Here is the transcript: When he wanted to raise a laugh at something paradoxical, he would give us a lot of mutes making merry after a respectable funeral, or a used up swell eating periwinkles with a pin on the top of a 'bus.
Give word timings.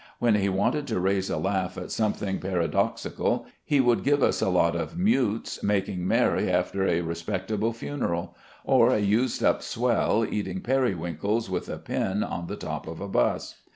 When 0.17 0.33
he 0.33 0.49
wanted 0.49 0.87
to 0.87 0.99
raise 0.99 1.29
a 1.29 1.37
laugh 1.37 1.77
at 1.77 1.91
something 1.91 2.39
paradoxical, 2.39 3.45
he 3.63 3.79
would 3.79 4.03
give 4.03 4.23
us 4.23 4.41
a 4.41 4.49
lot 4.49 4.75
of 4.75 4.97
mutes 4.97 5.61
making 5.61 6.07
merry 6.07 6.49
after 6.49 6.87
a 6.87 7.01
respectable 7.01 7.71
funeral, 7.71 8.35
or 8.63 8.89
a 8.89 8.97
used 8.97 9.43
up 9.43 9.61
swell 9.61 10.25
eating 10.27 10.61
periwinkles 10.61 11.51
with 11.51 11.69
a 11.69 11.77
pin 11.77 12.23
on 12.23 12.47
the 12.47 12.57
top 12.57 12.87
of 12.87 12.99
a 12.99 13.07
'bus. 13.07 13.61